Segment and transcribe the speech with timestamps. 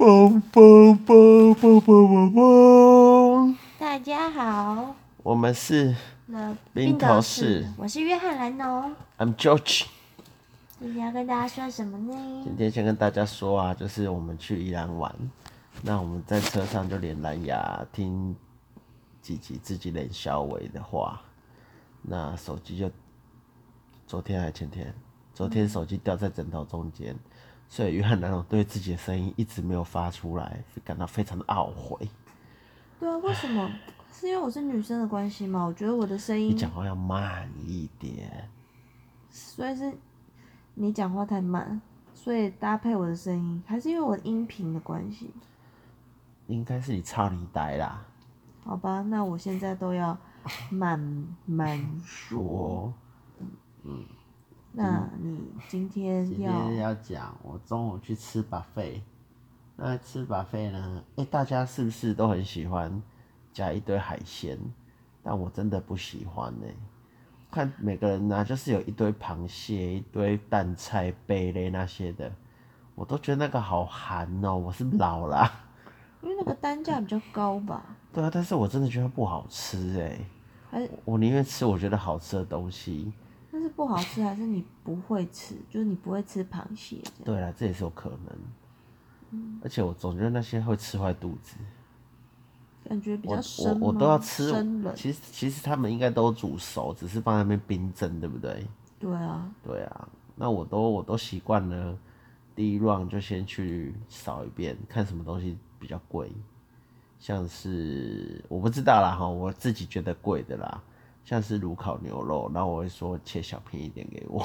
[0.00, 3.54] 嘣嘣嘣嘣嘣嘣嘣！
[3.78, 5.94] 大家好，我们是
[6.24, 8.96] 那冰头士，我是约翰兰农。
[9.18, 9.84] I'm George。
[10.78, 12.42] 今天要跟大家说什么呢？
[12.42, 15.14] 今天先跟大家说啊，就是我们去宜兰玩，
[15.82, 18.34] 那我们在车上就连蓝牙听
[19.20, 21.20] 几集自己连小伟的话，
[22.00, 22.90] 那手机就
[24.06, 24.94] 昨天还前天，
[25.34, 27.12] 昨天手机掉在枕头中间。
[27.12, 27.18] 嗯
[27.72, 32.10] 所以约翰南龙对自己的声音一直没有发出来，感到非常的懊悔。
[32.98, 33.70] 对啊，为什么？
[34.12, 35.64] 是因为我是女生的关系吗？
[35.64, 38.50] 我觉得我的声音，你讲话要慢一点。
[39.30, 39.96] 所以是
[40.74, 41.80] 你讲话太慢，
[42.12, 45.30] 所以搭配我的声音，还是因为我的音频的关系？
[46.48, 48.04] 应该是你操你呆啦。
[48.64, 50.18] 好吧，那我现在都要
[50.70, 50.98] 慢
[51.46, 52.92] 慢说。
[53.84, 54.04] 嗯。
[54.72, 59.00] 那你今天要今天要讲，我中午去吃 buffet。
[59.76, 61.02] 那吃 buffet 呢？
[61.16, 63.02] 哎、欸，大家是不是都很喜欢
[63.52, 64.58] 加一堆海鲜？
[65.22, 66.74] 但我真的不喜欢呢、欸。
[67.50, 72.30] 看每个人呢、啊，就是有一堆螃蟹、一堆淡菜、贝类那些的，
[72.94, 74.56] 我都觉得那个好寒哦、喔。
[74.56, 75.50] 我是老啦，
[76.22, 77.82] 因为那个单价比较高吧。
[78.12, 80.90] 对啊，但是我真的觉得不好吃哎、欸。
[81.04, 83.12] 我宁愿吃我觉得好吃的东西。
[83.50, 85.56] 那是不好吃，还是你不会吃？
[85.68, 86.98] 就是你不会吃螃蟹？
[87.24, 88.38] 对啊，这也是有可能。
[89.32, 91.56] 嗯、而且我总觉得那些会吃坏肚子。
[92.88, 94.48] 感觉比较生我我，我都要吃。
[94.50, 94.94] 生冷。
[94.96, 98.66] 其实其实他们应该都煮熟，只是放在那边冰镇，对不对？
[98.98, 99.50] 对啊。
[99.62, 101.96] 对啊，那我都我都习惯了，
[102.56, 106.32] 第一 round 就先去扫一遍，看什么东西比较贵，
[107.18, 110.82] 像是我不知道啦哈，我自己觉得贵的啦。
[111.24, 114.40] 像是炉烤牛肉，然后我会说切小片一点给我。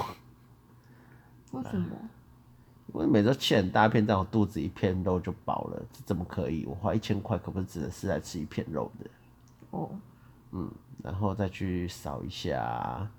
[1.52, 1.88] 为什么？
[2.94, 6.66] 因为每周切很大片，在我肚子一片肉就饱了，这怎么可以？
[6.66, 9.10] 我花一千块，可不只能是来吃一片肉的。
[9.72, 9.90] 哦，
[10.52, 10.72] 嗯，
[11.04, 13.10] 然后再去扫一下，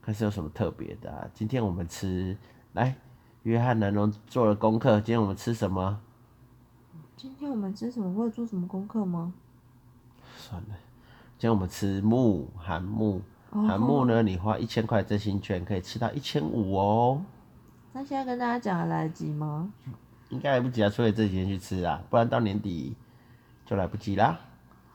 [0.00, 1.28] 看是有什么特别的啊。
[1.34, 2.38] 今天我们吃，
[2.74, 2.96] 来，
[3.42, 5.00] 约翰南龙做了功课。
[5.00, 6.00] 今天我们吃什么？
[7.16, 8.14] 今天我们吃什么？
[8.14, 9.34] 会做什么功课吗？
[10.36, 10.68] 算了。
[11.38, 13.22] 今天我们吃木韩木，
[13.52, 14.24] 韩木呢？
[14.24, 17.22] 你花一千块真心券可以吃到一千五哦。
[17.92, 19.72] 那现在跟大家讲还来得及吗？
[20.30, 22.92] 应该来不及啊，所以这几天去吃啊，不然到年底
[23.64, 24.36] 就来不及啦。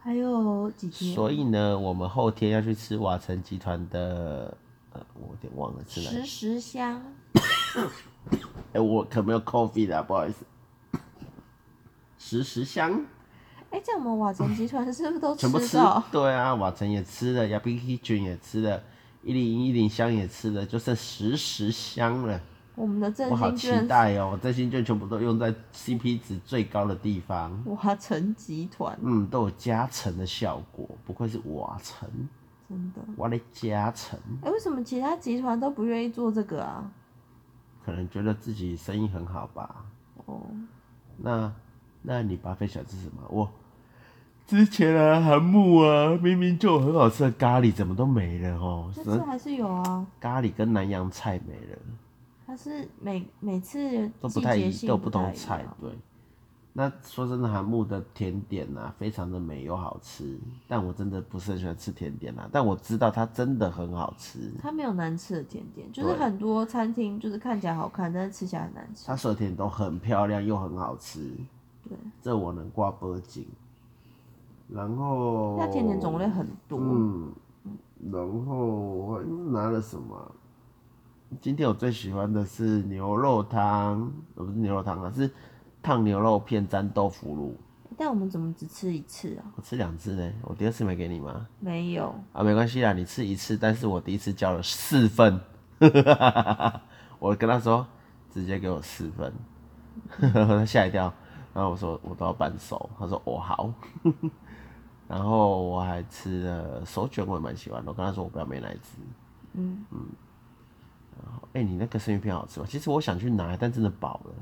[0.01, 1.15] 还有几天？
[1.15, 4.57] 所以呢，我们后天要去吃瓦城集团的，
[4.91, 6.09] 呃，我有点忘了吃哪。
[6.09, 7.01] 十十香。
[7.71, 10.45] 哎、欸，我可没有 coffee 的，不好意思。
[12.17, 13.05] 十十香。
[13.73, 15.79] 哎、欸，这样我们瓦城集团是不是都吃全部吃？
[16.11, 18.79] 对啊，瓦城也吃了，亚比基菌也吃了，
[19.23, 22.39] 一零一零香也吃了，就剩十十香了。
[22.75, 24.37] 我们的振兴券，我好期待哦！
[24.39, 27.51] 振兴券全部都用在 CP 值最高的地方。
[27.65, 32.07] 瓦城集团，嗯，都有加成的效果，不愧是瓦城，
[32.69, 33.01] 真的。
[33.17, 34.19] 瓦的加成。
[34.43, 36.91] 哎、欸，为什么其他集团都不愿意做这个啊？
[37.83, 39.83] 可能觉得自己生意很好吧。
[40.27, 40.41] 哦，
[41.17, 41.51] 那
[42.03, 43.23] 那你 buffet 想吃什么？
[43.29, 43.49] 我。
[44.45, 48.91] 之前啊，韩木啊，明明就有很好吃的咖喱，怎么都没了哦？
[48.95, 50.05] 但是还是有啊。
[50.19, 51.77] 咖喱跟南洋菜没了。
[52.45, 55.65] 它是每每次都不太一，都有不同菜。
[55.79, 55.89] 对。
[56.75, 60.37] 那说真的，韩木的甜点啊，非常的美又好吃。
[60.67, 62.49] 但我真的不是很喜欢吃甜点啊。
[62.51, 64.51] 但我知道它真的很好吃。
[64.61, 69.05] 它没有难吃的甜点，就是很多餐厅就是看起来好看，但是吃起来很难吃。
[69.07, 71.31] 它所有甜点都很漂亮又很好吃。
[71.87, 71.97] 对。
[72.21, 73.45] 这我能挂脖颈。
[74.73, 76.79] 然后，那甜点种类很多。
[76.81, 77.31] 嗯，
[78.11, 80.31] 然后我拿了什么？
[81.41, 85.29] 今天我最喜欢的是牛肉汤，不是牛肉汤啊，是
[85.81, 87.55] 烫牛肉片沾豆腐乳。
[87.95, 89.45] 但我们怎么只吃一次啊？
[89.55, 91.45] 我吃两次呢，我第二次没给你吗？
[91.59, 92.13] 没有。
[92.33, 95.39] 啊，没关系啦，你吃一次，但是我第一次交了四份，
[97.19, 97.85] 我跟他说
[98.31, 99.31] 直接给我四份，
[100.33, 101.13] 他吓一跳，
[101.53, 103.71] 然后我说我都要半熟，他说哦好。
[105.07, 107.91] 然后我还吃了手卷，我也蛮喜欢的。
[107.91, 108.97] 我跟他说我不要美乃滋。
[109.53, 110.07] 嗯嗯。
[111.23, 112.65] 然后，哎、欸，你那个生鱼片好吃吗？
[112.67, 114.33] 其实我想去拿，但真的饱了。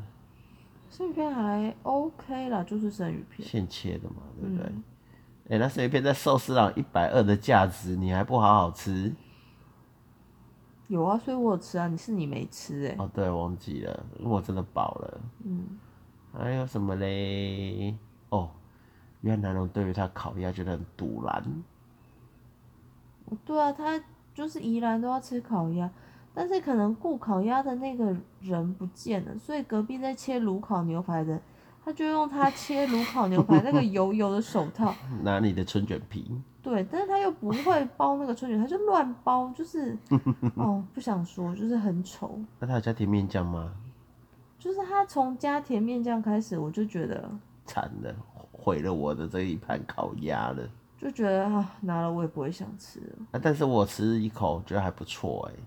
[0.89, 3.47] 生鱼片还 OK 啦，就是生鱼片。
[3.47, 4.65] 现切的嘛，对不对？
[4.65, 4.83] 哎、嗯
[5.49, 9.13] 欸，那生鱼片在寿司上一百二的价值，你还不好好吃？
[10.87, 11.87] 有啊，所以我有吃啊。
[11.87, 12.95] 你是你没吃哎、欸？
[12.97, 15.21] 哦，对，忘记了，因为我真的饱了。
[15.43, 15.77] 嗯。
[16.33, 17.95] 还有什么嘞？
[18.29, 18.49] 哦。
[19.21, 21.43] 原来南龙对于他烤鸭觉得很堵然。
[23.45, 23.99] 对啊，他
[24.33, 25.89] 就是宜兰都要吃烤鸭，
[26.33, 31.39] 但是可能顾烤鸭的那个人不见了，所以隔壁在切炉烤牛排的
[31.83, 36.31] 他就用他切炉烤牛排那个油油的手套， 拿你的春卷皮。
[36.61, 39.97] 对，但是他又不会包那个春卷，他就乱包，就是
[40.55, 42.39] 哦，不想说，就是很丑。
[42.59, 43.73] 那他有加甜面酱吗？
[44.59, 47.27] 就是他从加甜面酱开始，我就觉得
[47.65, 48.15] 惨了，
[48.61, 50.69] 毁了我的这一盘烤鸭了。
[50.99, 53.25] 就觉得啊，拿了我也不会想吃了。
[53.31, 55.59] 啊，但是我吃一口觉得还不错哎。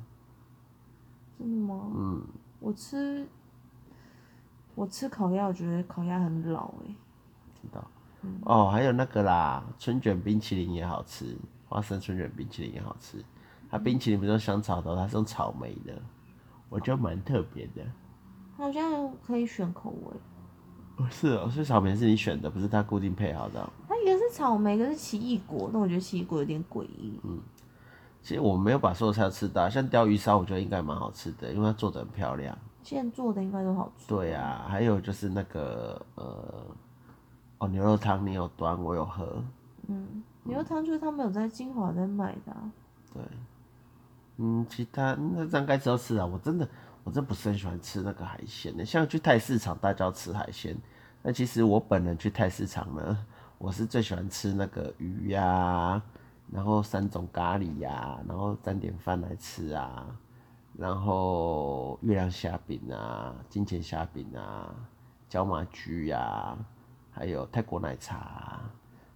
[1.40, 1.90] 真的吗？
[1.92, 2.24] 嗯。
[2.60, 3.26] 我吃，
[4.76, 6.94] 我吃烤鸭，我觉得烤鸭很老哎。
[7.60, 7.84] 知道。
[8.44, 11.36] 哦，还有那个啦，春卷冰淇淋也好吃，
[11.68, 13.22] 花生春卷冰淇淋也好吃。
[13.68, 16.00] 它冰淇淋不是用香草的，它是用草莓的，
[16.68, 17.84] 我觉得蛮特别的。
[18.56, 20.16] 好像可以选口味。
[20.96, 23.70] 不是哦，所以草莓是你选的，不是他固定配好的。
[23.88, 27.18] 它一个是草莓，一个是奇异果，但我觉得奇异果有点诡异。
[27.24, 27.38] 嗯，
[28.22, 32.56] 其实我没有把所有菜都吃到，像鲷鱼烧，我觉得应该蛮好吃的，因为它做的很漂亮。
[32.82, 34.06] 现在做的应该都好吃。
[34.08, 36.66] 对啊，还有就是那个呃。
[37.58, 39.40] 哦，牛肉汤你有端，我有喝。
[39.86, 42.70] 嗯，牛肉汤就是他们有在金华在卖的啊。
[43.12, 43.22] 对，
[44.38, 46.26] 嗯，其他那这样该吃都吃啊。
[46.26, 46.68] 我真的，
[47.04, 48.84] 我真不是很喜欢吃那个海鲜的。
[48.84, 50.76] 像去泰市场，大家要吃海鲜，
[51.22, 53.26] 那其实我本人去泰市场呢，
[53.58, 56.02] 我是最喜欢吃那个鱼呀、
[56.50, 60.06] 然后三种咖喱呀、然后沾点饭来吃啊，
[60.76, 64.74] 然后月亮虾饼啊，金钱虾饼啊，
[65.28, 66.58] 椒麻居呀、啊。
[67.16, 68.58] 还有泰国奶茶，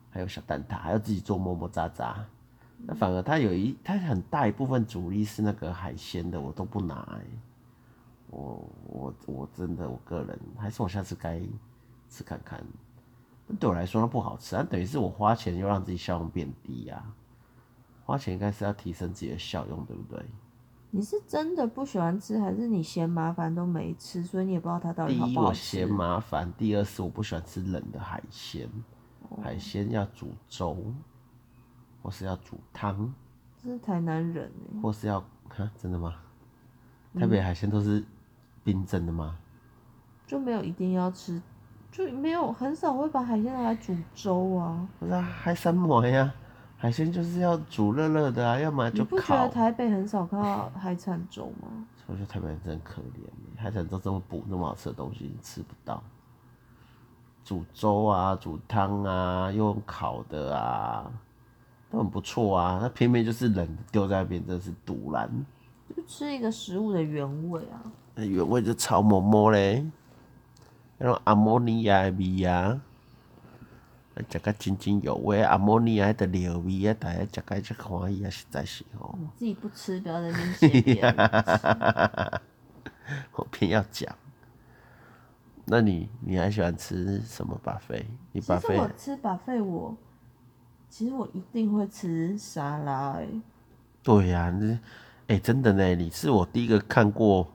[0.08, 2.14] 还有小蛋挞，还要自己做么么喳喳。
[2.87, 7.19] 那反而它有一，它很大一部分主力是那个海鲜的，我都不拿、
[8.30, 11.40] 我我我真的，我个人还是我下次该
[12.08, 12.62] 吃看看。
[13.58, 17.14] 对我来说，它不好吃，它等于是我花钱又让自己效用变低呀、啊。
[18.04, 20.25] 花钱应该是要提升自己的效用，对不对？
[20.90, 25.76] 你是真的不喜欢吃，还是你嫌麻烦都没吃，所以你也不知道它到底好不好吃？
[25.76, 28.66] 第一，我嫌麻烦；第二是我不喜欢吃冷的海鲜，
[29.28, 30.76] 哦、海鲜要煮粥，
[32.02, 33.12] 或是要煮汤。
[33.62, 34.80] 这是台南人哎。
[34.80, 35.70] 或是要哈？
[35.76, 36.14] 真的吗？
[37.14, 38.02] 台北海鲜都是
[38.64, 39.44] 冰镇的吗、嗯？
[40.26, 41.40] 就没有一定要吃，
[41.90, 44.87] 就没有很少会把海鲜拿来煮粥啊。
[44.99, 46.32] 不是啊，还什么呀？
[46.76, 49.10] 海鲜就是要煮热热的啊，要么就烤。
[49.10, 51.69] 你不觉得台北很少看到海产粥吗？
[52.06, 56.02] 我觉得台北人真可怜，海产粥这么补、那么好吃的东西，你吃不到。
[57.43, 61.11] 煮粥啊，煮汤啊，用烤的啊，
[61.90, 62.78] 都很不错啊。
[62.81, 65.28] 那偏偏就是冷的丢在那边，真是赌烂。
[65.96, 67.81] 就吃一个食物的原味啊。
[68.20, 69.87] 那原味就超摸摸嘞，
[70.99, 72.81] 迄种阿摩尼亚的味啊。
[74.29, 79.15] 食个津津有味，阿摩尼亚的料味啊，大家食个就欢喜啊，实在是哦。
[79.17, 81.15] 你自己不吃，不要在那边嫌别人。
[83.37, 84.12] 我偏要讲。
[85.67, 88.05] 那你你还喜欢吃什么 buffet？
[88.32, 88.61] 你 buffet？
[88.61, 89.97] 其实我吃 buffet，我
[90.88, 93.29] 其实我一定会吃沙拉哎。
[94.03, 97.47] 对呀、啊，那哎、欸、真的呢，你是我第一个看过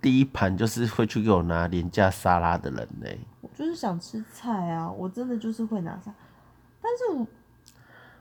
[0.00, 3.08] 第一盘就是会去给我拿廉价沙拉的人呢。
[3.40, 6.12] 我就是想吃菜啊，我真的就是会拿沙，
[6.80, 7.26] 但是我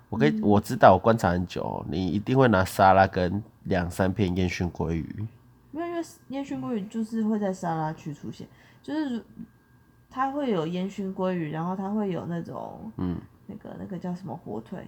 [0.10, 5.28] 我跟、嗯、我知道，我观察很久，你一定会拿沙拉跟两三片烟熏鲑鱼。
[5.74, 8.48] 因为烟熏鲑鱼就是会在沙拉区出现，
[8.82, 9.24] 就是
[10.10, 14.88] 它会有烟熏鲑鱼，然后它会有那种嗯，那个那个叫什么火腿，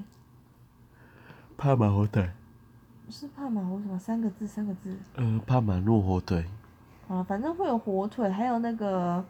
[1.55, 2.27] 帕玛火腿，
[3.09, 6.43] 是帕玛火什么三个字三个字，呃，帕玛诺火腿，
[7.09, 9.25] 啊，反正会有火腿，还有那个。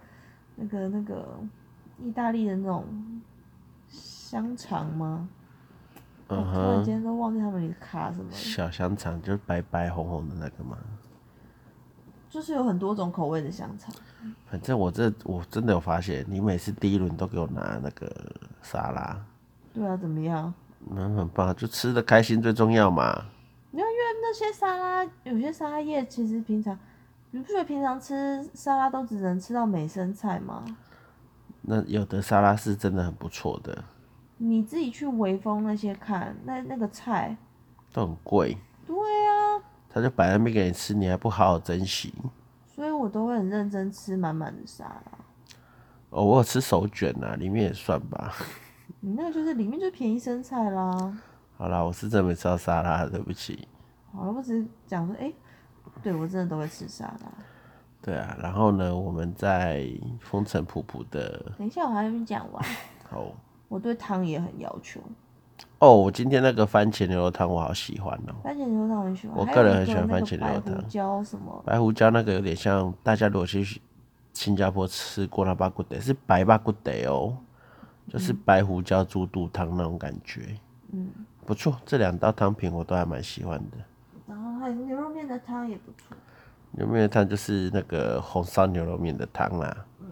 [0.61, 1.39] 那个那个
[2.03, 2.83] 意大利的那种
[3.87, 5.29] 香肠吗？
[6.27, 6.53] 嗯哼。
[6.53, 8.29] 突然间都忘记他们里卡什么。
[8.29, 10.77] 小香肠就是白白红红的那个吗？
[12.29, 13.95] 就是有很多种口味的香肠。
[14.51, 18.13] 反正我这我真的有发现，你每次第一轮都给我拿那个
[18.61, 19.17] 沙拉。
[19.73, 20.53] 对啊，怎么样？
[20.89, 23.23] 那很棒，就吃的开心最重要嘛。
[23.71, 26.77] 因为因为那些沙拉，有些沙拉叶其实平常。
[27.31, 30.65] 你不觉得平常吃沙拉都只能吃到美生菜吗？
[31.61, 33.83] 那有的沙拉是真的很不错的。
[34.37, 37.37] 你自己去微风那些看，那那个菜
[37.93, 38.57] 都很贵。
[38.87, 39.61] 对啊。
[39.89, 42.13] 他就摆在那边给你吃，你还不好好珍惜。
[42.65, 45.03] 所以我都会很认真吃满满的沙拉。
[46.09, 48.33] 哦，我有吃手卷啊，里面也算吧。
[49.01, 51.19] 你那个就是里面就便宜生菜啦。
[51.57, 53.67] 好啦，我是真没吃到沙拉，对不起。
[54.13, 55.35] 好了，我只是讲说，哎、欸。
[56.01, 57.31] 对，我真的都会吃沙拉。
[58.01, 59.87] 对啊，然后呢，我们在
[60.19, 61.51] 风尘仆仆的。
[61.57, 62.63] 等一下，我还没讲完。
[63.09, 63.25] 好。
[63.67, 64.99] 我对汤也很要求。
[65.77, 68.33] 哦，我今天那个番茄牛肉汤我好喜欢哦。
[68.43, 69.37] 番茄牛肉汤我很喜欢。
[69.37, 70.73] 我个人很喜欢番茄牛肉汤。
[70.73, 71.63] 白胡椒什么？
[71.65, 73.79] 白胡椒那个有点像大家如果去
[74.33, 77.37] 新加坡吃过那巴骨得，是白巴骨得哦，
[78.07, 80.57] 就是白胡椒猪肚汤那种感觉。
[80.91, 81.07] 嗯，
[81.45, 83.77] 不错，这两道汤品我都还蛮喜欢的。
[84.71, 86.15] 牛肉面的汤也不错。
[86.71, 89.85] 牛肉面的汤就是那个红烧牛肉面的汤啦。
[89.99, 90.07] 嗯。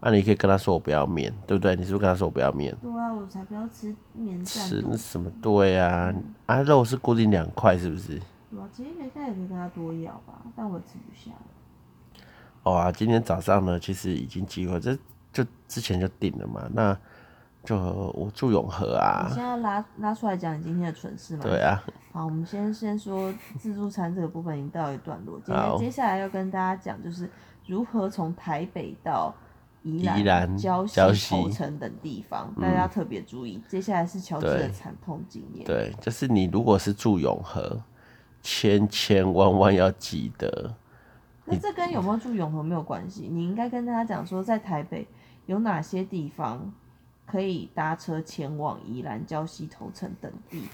[0.00, 1.76] 啊，你可以跟他说我不要面，对不对？
[1.76, 2.74] 你是不是跟他说我不要面？
[2.80, 4.42] 对啊，我才不要吃面。
[4.44, 5.30] 吃那什么？
[5.42, 8.18] 对啊，嗯、啊肉是固定两块，是不是？
[8.50, 11.30] 我其实没看也可以跟他多要吧，但我吃不下。
[12.62, 14.96] 哦啊，今天早上呢，其实已经计划，这
[15.32, 16.68] 就之前就定了嘛。
[16.72, 16.96] 那
[17.64, 19.26] 就我住永和啊。
[19.28, 21.42] 你现在拉拉出来讲你今天的蠢事吗？
[21.42, 21.82] 对啊。
[22.12, 25.40] 好，我们先先说自助餐这个部分已经到一段落。
[25.44, 27.30] 今天接下来要跟大家讲，就是
[27.66, 29.34] 如何从台北到
[29.82, 33.56] 宜兰、礁溪、头城等地方，大家特别注意。
[33.56, 35.64] 嗯、接下来是乔治的惨痛经验。
[35.64, 37.80] 对，就是你如果是住永和。
[38.42, 40.74] 千千万万要记得，
[41.44, 43.28] 那这跟有没有住永和没有关系。
[43.30, 45.06] 你应该跟大家讲说，在台北
[45.44, 46.72] 有哪些地方
[47.30, 50.64] 可以搭车前往宜兰、礁溪、头城等地。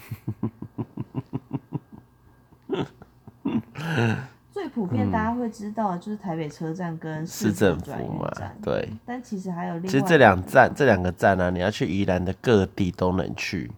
[4.51, 8.31] 最普遍大家会知道的就是台北车站跟市政府嘛，
[8.63, 8.89] 对。
[9.05, 13.71] 但其实还有另外，其实这两站这两个站呢、啊，你要去宜兰的各地都能去。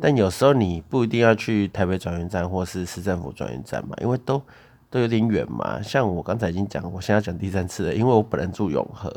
[0.00, 4.42] 但有时候你不一定要去台北转运站或是市政府转运站嘛，因为都
[4.90, 5.80] 都有点远嘛。
[5.80, 9.08] 像我刚才已经讲，我现在讲第三次了，因为我本人住永和，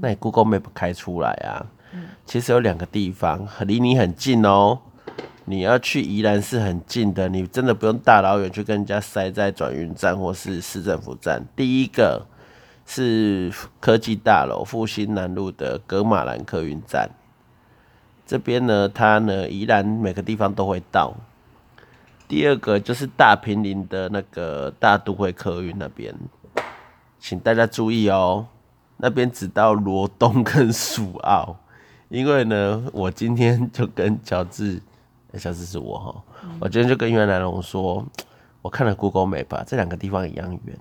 [0.00, 1.66] 那你 Google Map 开出来啊，
[2.24, 4.78] 其实有两个地方离你很近哦。
[5.46, 11.44] 你要去宜兰是很近的，你真的不用大老远去跟人家塞在转运站或是市政府站。
[11.54, 12.26] 第一个
[12.86, 17.10] 是科技大楼复兴南路的格玛兰客运站。
[18.26, 21.14] 这边呢，它呢，宜兰每个地方都会到。
[22.26, 26.14] 第二个就是大坪林的那个大都会客运那边，
[27.20, 28.46] 请大家注意哦，
[28.96, 31.56] 那边只到罗东跟苏澳。
[32.08, 34.80] 因为呢，我今天就跟乔治，
[35.38, 36.24] 乔治是我哈，
[36.60, 38.06] 我今天就跟袁来龙说，
[38.62, 40.78] 我看了 Google Map，这两个地方一样远，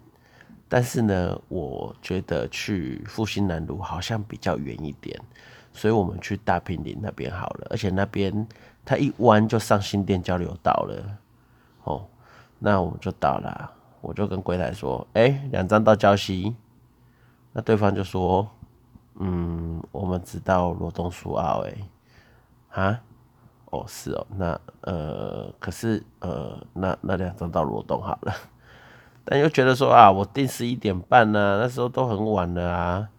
[0.70, 5.20] 但是呢，我觉得去复兴南路好像比较远一点。
[5.76, 8.48] 所以我们去大坪林那边好了，而且那边
[8.86, 11.18] 它一弯就上新店交流道了，
[11.86, 12.06] 哦，
[12.60, 16.56] 那我们就到了，我就跟柜台说，哎、欸，两张到礁溪，
[17.54, 18.50] 那对方就说，
[19.16, 21.76] 嗯，我们只到罗东苏澳，哎，
[22.72, 23.00] 啊，
[23.70, 28.34] 哦，是哦，那呃，可是呃，那那两张到罗东好了，
[29.24, 33.10] 但又觉得说啊，我定十一点半呢、那时候都很晚了啊。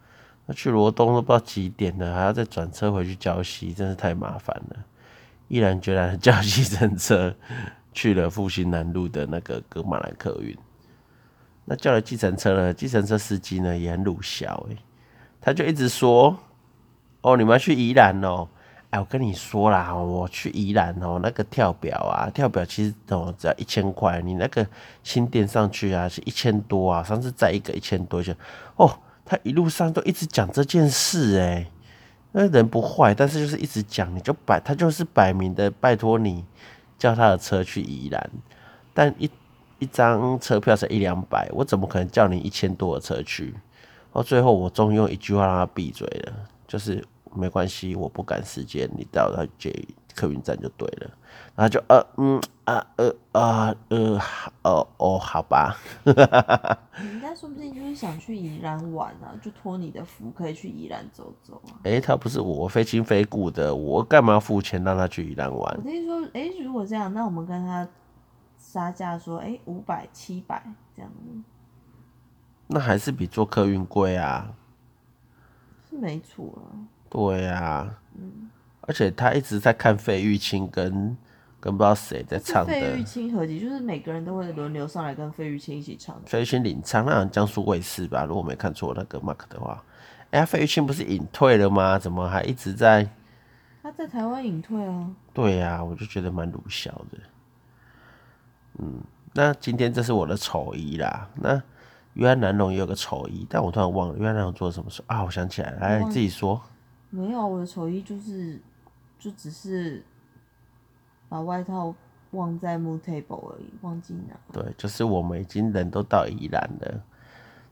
[0.46, 4.76] 那去罗东都不知道几点了，还要再转车回去礁溪，真是太麻烦了。
[5.48, 7.34] 毅然决然的 叫计程车
[7.92, 10.54] 去了复兴南路的那个格马兰客运。
[11.64, 14.76] 那叫了计程车呢，计程车司机呢也很鲁小诶，
[15.40, 16.36] 他就一直说
[17.22, 18.48] ：“哦，你们要去宜兰哦，
[18.90, 24.66] 哎，我跟你说啦，我去宜兰哦，那个跳表啊，跳表其实哦只要一千块，你那个
[25.02, 28.32] 新店上去啊是一千多啊，上次载一个一千多就
[28.76, 31.66] 哦。”他一路上都一直讲这件事，哎，
[32.32, 36.44] 那人不坏，但是就是一直讲，你就摆，他就是摆明的拜托你
[36.98, 38.30] 叫他的车去宜兰，
[38.92, 39.30] 但一
[39.78, 43.54] 一张车票才一两百，我怎么可能叫你一千多的车去？
[44.12, 46.32] 到最后我终于用一句话让他闭嘴了，
[46.68, 47.04] 就是
[47.34, 49.74] 没关系，我不赶时间，你到他捷
[50.14, 51.10] 客运站就对了。
[51.56, 54.20] 然后就呃嗯啊呃啊呃
[54.62, 56.12] 哦哦好吧，你
[57.10, 61.74] 应该说不定就是想去宜兰玩啊，就托你的福可以去宜兰走走啊。
[61.82, 65.74] 哎、欸，他不是我非亲非故的，我干嘛要付钱让他去宜兰玩？
[65.76, 67.86] 我跟你说，哎、欸，如果这样，那我们跟他
[68.74, 70.60] 杀价说，哎、欸，五百七百
[70.96, 71.42] 这样子，
[72.66, 74.52] 那还是比坐客运贵啊。
[75.88, 76.74] 是没错啊。
[77.08, 77.96] 对啊。
[78.16, 78.50] 嗯。
[78.80, 81.16] 而且他一直在看费玉清跟。
[81.60, 82.70] 跟不知道谁在唱的。
[82.70, 86.20] 费玉清合集，就是每个人都会轮流上来跟费玉清一起唱。
[86.26, 88.26] 费玉清领唱，那江苏卫视吧？
[88.26, 89.82] 如果没看错那个 Mark 的话，
[90.30, 91.98] 哎、欸，费玉清不是隐退了吗？
[91.98, 93.08] 怎么还一直在？
[93.82, 95.10] 他在台湾隐退啊。
[95.32, 97.18] 对呀、啊，我就觉得蛮鲁小的。
[98.78, 99.00] 嗯，
[99.32, 101.28] 那今天这是我的丑衣啦。
[101.34, 101.62] 那
[102.14, 105.22] 约翰南龙也有个丑衣，但我突然忘了约翰南龙做了什么事啊？
[105.24, 106.60] 我想起来了，来你自己说。
[107.10, 108.60] 没有，我的丑衣就是
[109.18, 110.02] 就只是。
[111.26, 111.92] 把外套
[112.32, 114.36] 忘在木 table 而已，忘记拿。
[114.52, 117.00] 对，就是我们已经人都到宜兰了，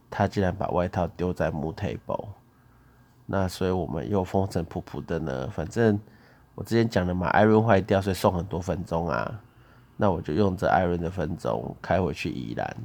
[0.09, 2.27] 他竟然把外套丢在木 table，
[3.25, 5.47] 那所以我们又风尘仆仆的呢。
[5.47, 5.97] 反正
[6.55, 9.39] 我之前讲的嘛，艾伦坏掉，所以送很多分钟啊。
[9.95, 12.77] 那我就用这艾伦的分钟开回去宜兰，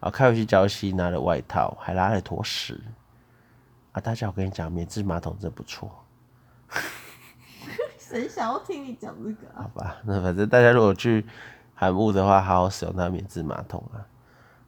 [0.00, 2.80] 啊，开回去礁溪拿了外套，还拉了坨屎。
[3.92, 5.90] 啊，大家，我跟你讲，免治马桶真不错。
[7.98, 9.62] 谁想要听你讲这个啊？
[9.62, 11.26] 好吧，那反正大家如果去
[11.74, 14.06] 韩屋的话，好好使用那免治马桶啊。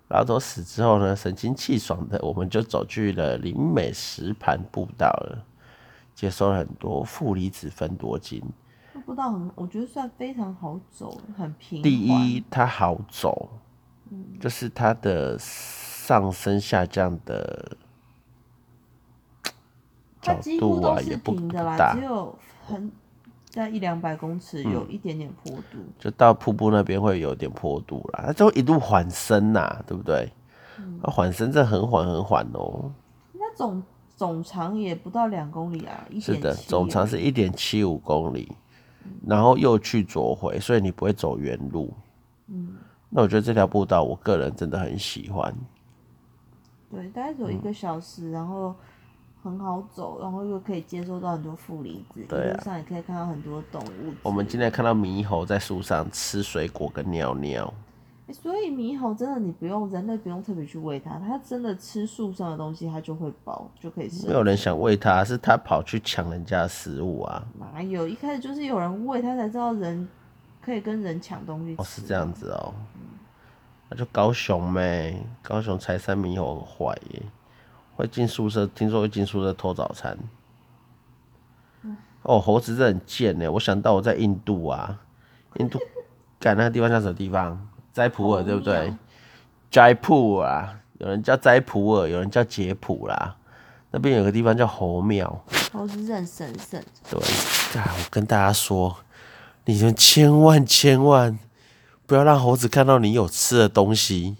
[0.08, 5.44] 拉坨屎之后呢，神清气爽的，我们就走去了林美石盘步道了，
[6.14, 8.42] 接收了很多负离子分多精。
[8.98, 11.82] 步道很，我觉得算非常好走，很平。
[11.82, 13.50] 第一，它好走，
[14.10, 17.76] 嗯，就是它的上升下降的
[20.20, 22.34] 角度啊，也不大，只有
[22.66, 22.90] 很
[23.48, 30.32] 在一两百公尺有一点点坡度，嗯，就到瀑布那边会有点坡度啦，它就一路缓升呐，对不对？
[31.02, 32.90] 它缓升这很缓很缓哦。
[33.34, 33.82] 那总
[34.16, 38.50] 总长也不到两公里啊，是的，总长是一点七五公里。
[39.26, 41.92] 然后又去左回，所以你不会走原路。
[42.48, 42.76] 嗯，
[43.08, 45.54] 那我觉得这条步道，我个人真的很喜欢。
[46.90, 48.74] 对，大概走一个小时，嗯，然后
[49.42, 52.24] 很好走，然后又可以接收到很多负离子。
[52.28, 54.12] 对啊，路上也可以看到很多动物。
[54.22, 57.72] 我们今天看到猕猴在树上吃水果跟尿尿。
[58.32, 64.26] 所以猕猴真的，你不用人类不用特别去喂它，它真的吃树上的东西，它就会饱，就可以吃。
[64.26, 67.42] 没有人想喂它，是它跑去抢人家的食物啊！
[67.58, 68.06] 哪有？
[68.06, 70.08] 一开始就是有人喂它，才知道人
[70.62, 71.74] 可以跟人抢东西。
[71.78, 72.72] 哦，是这样子哦。
[73.88, 77.22] 那、嗯、就高雄呗，高雄柴山猕猴很坏耶，
[77.96, 80.16] 会进宿舍，听说会进宿舍偷早餐。
[81.82, 83.50] 嗯、哦，猴子真的很贱呢。
[83.50, 85.00] 我想到我在印度啊，
[85.56, 85.78] 印度，
[86.38, 87.66] 干那个地方叫什么地方？
[88.00, 88.94] 斋普洱对不对？
[89.70, 93.36] 斋普尔啊，有人叫斋普洱，有人叫杰普啦。
[93.90, 96.82] 那边有个地方叫猴庙，猴子是很神圣。
[97.10, 97.20] 对，
[97.78, 98.96] 啊，我跟大家说，
[99.66, 101.38] 你们千万千万
[102.06, 104.36] 不要让猴子看到你有吃的东西。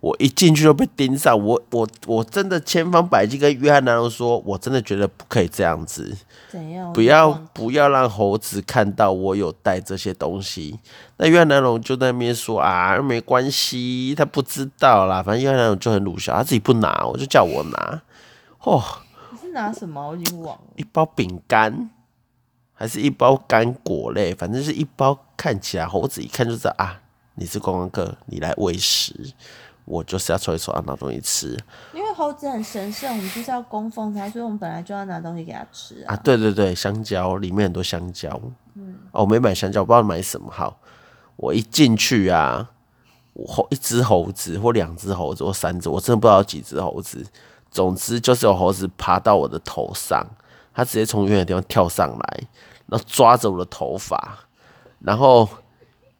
[0.00, 6.16] 我一进去就被盯上，我我我真的千方百计跟约翰南龙说，我真的觉得不可以这样子。
[6.48, 6.90] 怎样？
[6.92, 10.80] 不要不要让猴子看到我有带这些东西。
[11.18, 15.22] 那约翰南龙就在那边说啊，没关系，他不知道啦。
[15.22, 18.02] 反正约翰南龙就很鲁小，他自己不拿，我就叫我拿。
[18.62, 18.82] 哦，
[19.32, 20.08] 你是拿什么？
[20.08, 20.62] 我已经忘了。
[20.76, 21.90] 一包饼干，
[22.72, 24.34] 还是一包干果类？
[24.34, 27.00] 反正是一包，看起来猴子一看就知道啊，
[27.34, 29.14] 你是观光客，你来喂食。
[29.90, 31.58] 我就是要抽一抽，要拿东西吃。
[31.92, 36.14] 因为猴子很神圣，我们就是要供奉它，所以我们本来就要拿东西给它吃啊。
[36.14, 38.40] 啊，对对对，香蕉里面很多香蕉。
[38.74, 40.78] 嗯，哦，我没买香蕉，我不知道买什么好。
[41.34, 42.70] 我一进去啊，
[43.32, 47.26] 我一只猴子或两只猴子或三只，我真的不知道有几只猴子。
[47.70, 50.24] 总之就是有猴子爬到我的头上，
[50.72, 52.40] 它直接从远远的地方跳上来，
[52.86, 54.38] 然后抓着我的头发，
[55.00, 55.48] 然后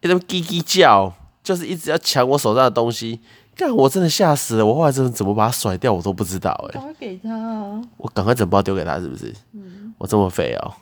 [0.00, 3.20] 一直叽叽叫，就是一直要抢我手上的东西。
[3.56, 3.74] 干！
[3.74, 6.72] 我真的吓死了，我后来真的怎么把它甩掉，我都不知道哎、欸。
[6.74, 7.82] 赶快给他啊！
[7.96, 9.34] 我赶快整包丢给他，是不是？
[9.52, 9.92] 嗯。
[9.98, 10.74] 我这么肥哦、喔！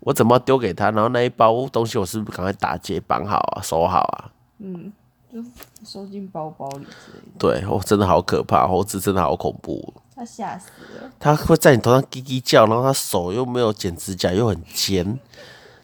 [0.00, 4.30] 我整包丢给他，然后那一包东西我是不是赶快打结绑好啊，收好啊？
[4.58, 4.90] 嗯，
[5.30, 5.44] 就
[5.84, 7.38] 收进包包里之类的。
[7.38, 9.92] 对，我真的好可怕，猴子真的好恐怖。
[10.16, 11.10] 他吓死了。
[11.20, 15.04] 他会在你头上叽叽叫，然后他手又没有剪指甲，又很尖，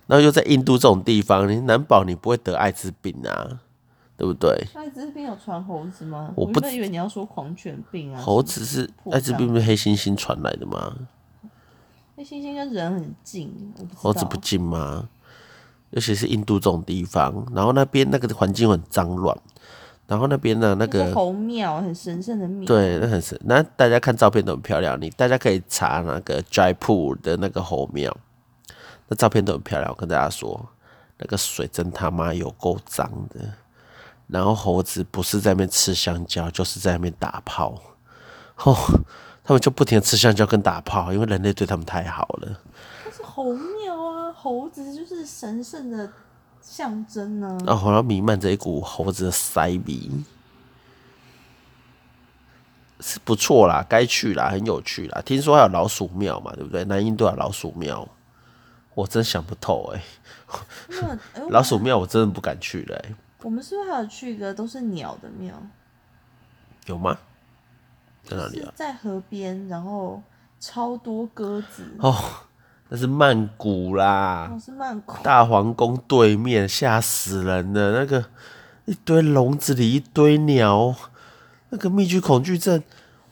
[0.07, 3.61] 然后又在印度这种地方，你难保你不会得艾滋病啊？
[4.17, 4.51] 对不对？
[4.75, 6.33] 艾滋病有传猴子吗？
[6.37, 8.21] 我不以为你要说狂犬病啊。
[8.21, 10.97] 猴子是艾滋病，不是黑猩猩传来的吗？
[12.17, 13.53] 黑猩猩跟人很近，
[13.95, 15.09] 猴子不近吗？
[15.91, 19.37] 尤其是印度这种地方，然后那边那个环境很脏乱，
[20.07, 23.39] 然后那边呢那个猴庙很神圣的庙，对，那很神。
[23.45, 28.17] 那大家看照片都很漂亮，你大家可以查那个 Jaipur 的那个猴庙，
[29.09, 29.91] 那照片都很漂亮。
[29.91, 30.69] 我跟大家说，
[31.19, 33.41] 那个水真他妈有够脏的。
[34.27, 37.81] 然后猴子不是在那边吃香蕉，就是在那边打炮。
[38.65, 38.75] 哦，
[39.43, 42.61] 他们就不停的吃香蕉跟打炮，因为人类对他们太好了。
[43.05, 46.11] 那是猴庙啊，猴子就是神圣的
[46.63, 47.67] 象征呢、啊。
[47.67, 50.11] 然后弥漫着一股猴子的塞鼻，
[53.01, 55.21] 是不错啦，该去啦，很有趣啦。
[55.23, 56.85] 听说还有老鼠庙嘛，对不对？
[56.85, 58.09] 南印度有老鼠庙，
[58.95, 60.03] 我真想不透哎、
[60.89, 61.19] 欸。
[61.51, 63.15] 老鼠庙我真的不敢去嘞、欸。
[63.45, 65.55] 我们是不是还有去一个都是鸟的庙？
[66.87, 67.19] 有吗？
[68.23, 68.73] 在哪里啊？
[68.75, 70.23] 在河边，然后
[70.59, 71.85] 超多鸽子。
[71.99, 72.17] 哦，
[72.89, 74.51] 那是曼谷啦。
[74.51, 75.15] 哦，是曼谷。
[75.23, 77.93] 大皇宫对面，吓死人的！
[77.93, 78.25] 那个
[78.87, 80.95] 一堆笼子里一堆鸟，
[81.69, 82.83] 那个密集恐惧症。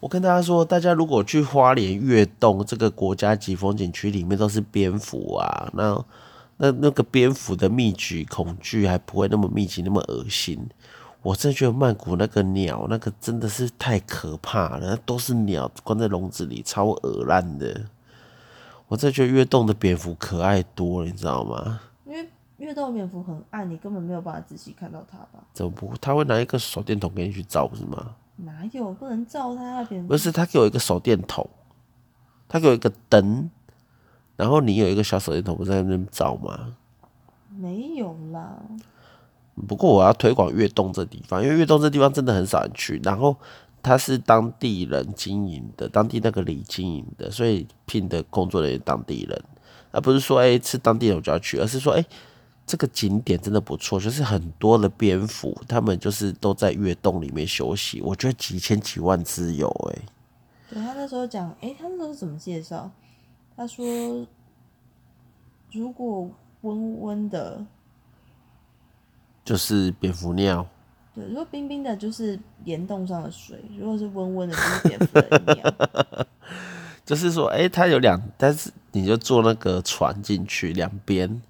[0.01, 6.05] 我跟大家说，大家如果去花莲月洞这个国家级风景区，里面都是蝙蝠啊，那。
[6.63, 10.65] 那那个蝙蝠的密集恐惧还不会那么密集那么恶心，
[11.21, 17.87] 我真的觉得曼谷那个鸟，那个真的是太可怕了，那都是鸟关在笼子里，超恶烂的。
[18.87, 21.81] 我真的觉得越动的蝙蝠可爱多了，你知道吗？
[22.07, 25.45] 因为越冬的蝙蝠很暗，你根本没有办法仔细看到它吧？
[25.53, 25.93] 怎么不？
[26.01, 28.15] 他会拿一个手电筒给你去照，不是吗？
[28.37, 29.83] 哪有不能照它？
[29.83, 31.51] 蝙蝠不是，他给我一个手电筒，
[32.49, 33.51] 他给我一个灯，
[34.37, 36.75] 然后你有一个小手电筒，不在那边照吗？
[37.57, 38.59] 没有啦。
[39.69, 42.99] 不过我要推广月洞这地方，因为月洞这地方真的很少人去。
[43.05, 43.37] 然后
[43.83, 49.45] 他是当地人经营的，当地那个里经营的，所以聘的工作人员当地人，
[49.91, 52.07] 而不是说哎、欸、是当地人我就要去，而是说哎、欸、
[52.67, 58.01] 这个景点真的不错，就是很多的蝙蝠，他们就是都在月洞里面休息。
[58.01, 60.03] 我觉得几千几万只有哎、欸。
[60.71, 62.91] 对，他那时候讲，哎、欸，他那时候怎么介绍？
[63.63, 64.27] 他说
[65.71, 66.29] 如果
[66.63, 67.65] 温温的。
[69.45, 70.65] 就是蝙蝠尿，
[71.13, 76.27] 对，如果冰冰的，就是岩洞上的水；如果是温温的，就是蝙蝠的尿。
[77.05, 81.43] 就是说，哎、欸，它有两，但是你就坐那个船进去，两边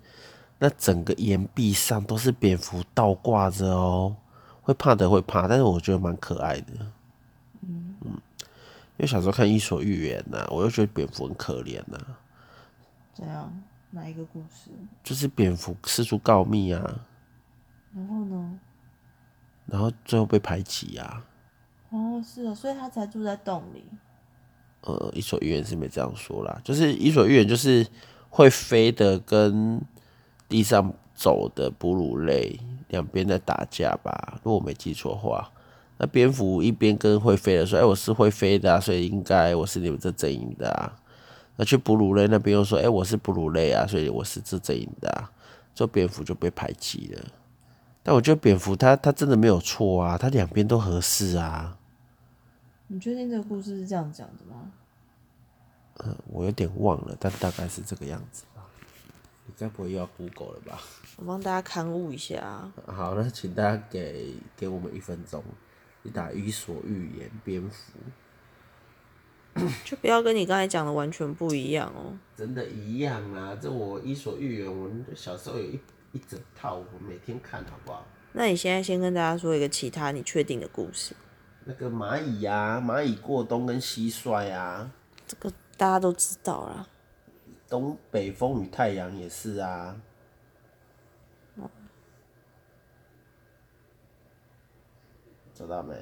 [0.58, 4.16] 那整个岩壁上都是蝙蝠倒挂着哦，
[4.62, 6.72] 会怕的会怕，但是我觉得蛮可爱的。
[9.02, 11.98] 因为小时候看《伊索寓言》呐，我又觉得蝙蝠很可怜呐。
[13.12, 13.52] 怎样？
[13.90, 14.70] 哪一个故事？
[15.02, 16.80] 就是蝙蝠四处告密啊。
[17.92, 18.60] 然后呢？
[19.66, 21.24] 然后最后被排挤呀。
[21.90, 23.84] 哦，是啊，所以他才住在洞里。
[24.82, 27.84] 呃，伊索寓言是没这样说啦，就是伊索寓言就是
[28.30, 29.80] 会飞的跟
[30.48, 35.50] 地上走的哺乳类两边在打架吧，如果我没记错的话。
[36.02, 40.98] 那蝙蝠一边跟会飞的说：“哎、欸，我是会飞的啊，所以应该我是你们这阵营的啊。”
[41.54, 45.30] 那去哺乳类那边又说：“哎、欸，我是哺乳类啊，所以我是这阵营的啊。”
[45.72, 47.22] 这蝙蝠就被排挤了。
[48.02, 51.78] 但我觉得蝙蝠它它真的没有错啊，它两边都合适啊。
[52.88, 54.72] 你确定这个故事是这样讲的吗？
[56.04, 58.66] 嗯，我有点忘了，但大概是这个样子吧。
[59.46, 60.80] 你该不会又要 Google 了吧？
[61.16, 62.68] 我帮大家勘误一下。
[62.86, 65.42] 好，那请大家给给我们一分钟，
[66.02, 67.92] 你打《伊索寓言》蝙蝠，
[69.84, 72.16] 就不要跟你刚才讲的完全不一样哦。
[72.36, 73.56] 真的一样啊！
[73.60, 75.80] 这我《伊索寓言》，我小时候有一。
[76.14, 78.06] 一整套，我每天看好不好？
[78.32, 81.16] 那你现在先跟大家说一个其他你确定的故事。
[81.64, 84.92] 那个蚂蚁呀，蚂蚁过冬跟蟋蟀啊，
[85.26, 86.86] 这个大家都知道啦。
[87.66, 89.96] 东北风与太阳也是啊。
[95.62, 95.94] 找到没？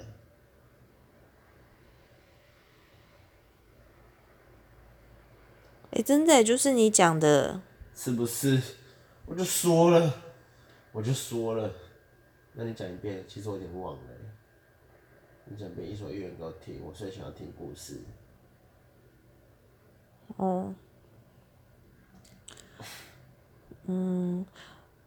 [5.92, 7.60] 哎、欸，真的就是你讲的，
[7.94, 8.60] 是不是？
[9.26, 10.14] 我就说了，
[10.92, 11.72] 我就说了，
[12.54, 14.00] 那你讲一遍，其实我有点忘了。
[15.44, 18.00] 你讲一遍《伊索寓言》给我听，我最想要听故事。
[20.36, 20.72] 哦，
[23.86, 24.46] 嗯，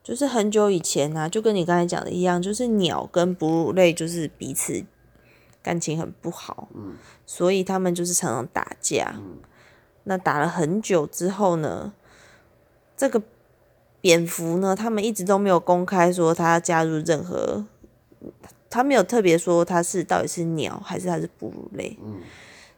[0.03, 4.83] 就是很久以前呐、啊，就跟你刚才讲的一样，就是鸟跟哺乳类就是彼此
[5.61, 9.15] 感情很不好，嗯，所以他们就是常常打架。
[9.15, 9.37] 嗯，
[10.03, 11.93] 那打了很久之后呢，
[12.97, 13.21] 这个。
[14.03, 17.65] 蝙蝠呢，他们一直都没有公开说他要加入任何，
[18.69, 21.97] 他没有特别说他是到底是鸟还是他是哺乳类。
[22.03, 22.17] 嗯。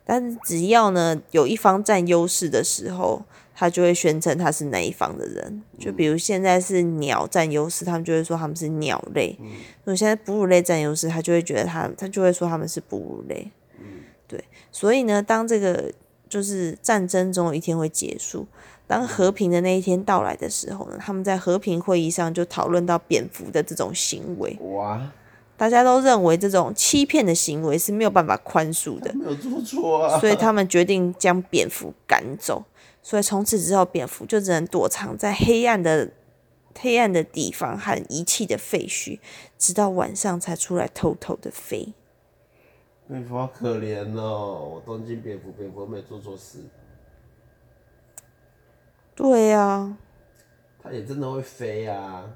[0.05, 3.23] 但是只要呢有一方占优势的时候，
[3.55, 5.63] 他就会宣称他是哪一方的人。
[5.79, 9.35] 就比如现在是鸟占优势，他们就会说他们是鸟类。
[9.41, 9.47] 嗯。
[9.83, 13.49] 如果现在哺乳类占优势，他就会觉得他他就会说他们是哺乳类。
[13.79, 13.85] 嗯。
[14.27, 15.91] 对，所以呢，当这个
[16.29, 18.45] 就是战争总有一天会结束。
[18.87, 24.55] 当和平的那一天到来的时候呢，他们在和平会议上就讨论到蝙蝠的这种行为。
[24.61, 25.11] 哇！
[25.57, 29.13] 大家都认为这种欺骗的行为是没有办法宽恕的。
[29.13, 30.19] 没有做错啊。
[30.19, 32.63] 所以他们决定将蝙蝠赶走。
[33.01, 36.11] 所以从此之后，蝙蝠就只能躲藏在黑暗的
[36.77, 39.19] 黑暗的地方和遗弃的废墟，
[39.57, 41.93] 直到晚上才出来偷偷的飞。
[43.07, 44.73] 蝙蝠好可怜哦！
[44.73, 46.57] 我东京蝙蝠，蝙蝠没做错事。
[49.13, 49.97] 对呀、啊，
[50.81, 52.27] 它也真的会飞啊，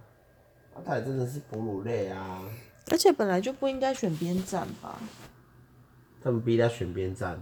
[0.86, 2.44] 它也真的是哺乳类啊。
[2.92, 5.00] 而且本来就不应该选边站吧？
[6.22, 7.40] 他们逼他选边站，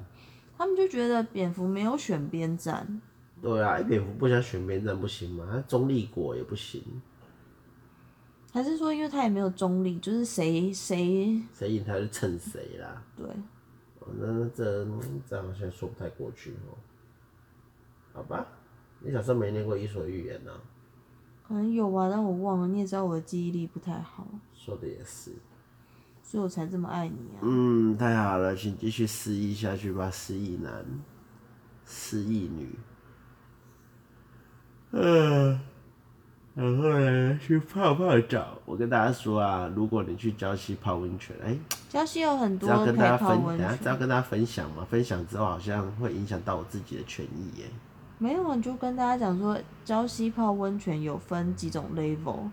[0.58, 3.02] 他们就觉得蝙蝠没有选边站。
[3.42, 5.48] 对啊，蝙蝠不想选边站不行吗？
[5.52, 6.84] 他中立国也不行。
[8.52, 13.04] 还是说，因为他也没有中立，就是谁谁谁赢他就蹭谁啦。
[13.16, 13.28] 对。
[14.20, 14.88] 那这
[15.30, 16.78] 这好像说不太过去哦。
[18.14, 18.48] 好吧。
[19.00, 20.52] 你小时候没念过《伊索寓言》呢？
[21.48, 22.68] 可能有吧，但我忘了。
[22.68, 24.28] 你也知道我的记忆力不太好。
[24.54, 25.32] 说的也是。
[26.22, 27.40] 所以我才这么爱你啊。
[27.42, 30.86] 嗯，太好了，请继续失忆下去吧，失忆男，
[31.86, 32.76] 失忆女。
[34.92, 35.60] 嗯。
[36.54, 38.60] 然后呢，去泡泡澡。
[38.66, 41.60] 我跟大家说啊，如果你去礁溪泡温泉，哎、欸，
[42.00, 47.66] 礁溪有很多要跟大家分，等下只要跟大家分享嘛，分享之后好像会影响到我自己的权益耶。
[48.20, 52.50] 没有，你就跟大家讲说，礁溪泡温泉有分几种 level，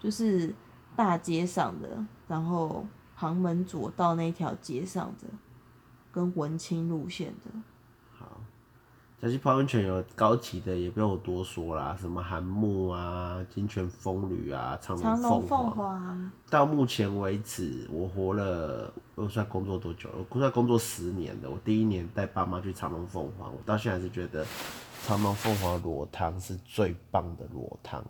[0.00, 0.54] 就是
[0.96, 5.28] 大街上的，然后旁门左道那条街上的，
[6.10, 7.50] 跟文青路线的。
[8.18, 8.40] 好
[9.20, 16.32] 礁溪泡温泉有高级的，也不用我多说啦，什么寒木啊、金泉风吕啊、长隆凤凰。
[16.48, 20.24] 到目前为止，我活了，我算工作多久了？
[20.30, 21.48] 我算工作十年的。
[21.48, 24.44] 我第一年带爸妈去长隆凤凰，我到现在还是觉得
[25.04, 28.02] 长隆凤凰裸汤是最棒的裸汤，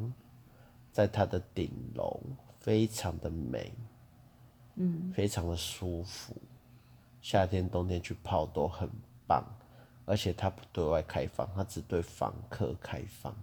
[0.93, 2.21] 在它的顶楼，
[2.61, 3.73] 非常的美，
[4.77, 6.37] 嗯，非常的舒服，
[7.21, 8.89] 夏天冬天去泡都很
[9.27, 9.45] 棒。
[10.05, 13.35] 而且它不对外开放，它只对访客开放。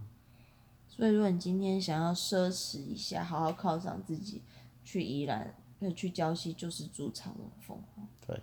[0.87, 4.41] 所以，如果你今天想要奢侈一下，好好犒赏自己，
[4.83, 8.07] 去宜兰，要去礁溪，就是住长隆凤凰。
[8.27, 8.39] 对。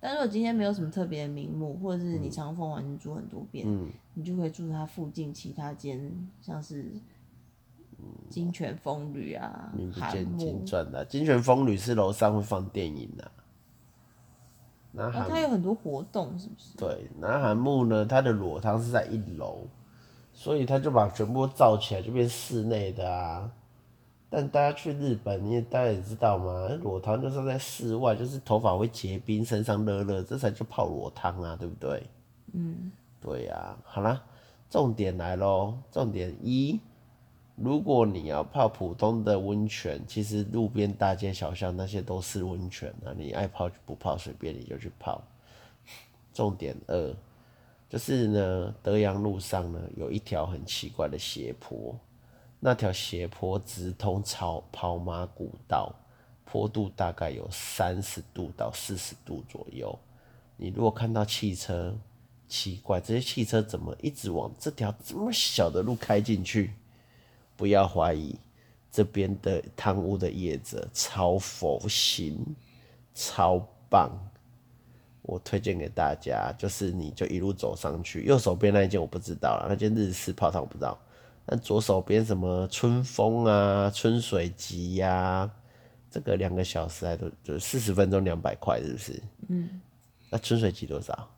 [0.00, 6.90] 但如果今天没有什么特别的名目，或者是你长隆凤凰已经住很多遍，嗯，你就可以住它附近其他间，像是
[8.30, 13.30] 金泉风旅啊，名不见经传的金泉风旅是楼上会放电影的。
[14.92, 16.76] 然后它有很多活动，是不是？
[16.76, 19.66] 对，南韩木呢，它的裸汤是在一楼，
[20.32, 23.52] 所以它就把全部罩起来，就变室内的啊。
[24.32, 32.06] 但大家去日本，你也大家也知道嘛，裸汤就是在室外，就是头发会结冰，身上热热，这才叫泡裸汤啊，对不对？
[32.52, 33.78] 嗯，对呀、啊。
[33.82, 34.22] 好啦，
[34.70, 36.78] 重点来喽，重点一。
[37.56, 45.20] 如果你要泡普通的温泉，其实路边大街小巷那些都是温泉啊，你爱泡就不泡，随便你就去泡。
[46.32, 47.14] 重点二，
[47.88, 51.94] 就是呢，德阳路上呢有一条很奇怪的斜坡，
[52.62, 55.94] 那条斜坡直通超跑马古道，
[56.44, 59.98] 坡度大概有三十度到四十度左右。
[60.58, 61.96] 你如果看到汽车，
[62.46, 66.74] 奇怪，这些汽车怎么一直往这条这么小的路开进去？
[67.56, 68.36] 不要怀疑，
[68.92, 72.44] 这边的汤屋的业者超佛心，
[73.14, 74.10] 超棒。
[75.22, 80.98] 我推荐给大家，就是你就一路走上去，右手边那一间我不知道了，那间日式泡汤我不知道。
[81.50, 85.50] 但左手边什么春风啊、春水集呀、啊，
[86.08, 89.22] 这个两个小时还都就四十分钟两百块，是不是？
[89.48, 89.80] 嗯。
[90.30, 91.28] 那春水集多少？